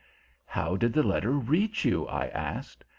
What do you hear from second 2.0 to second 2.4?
I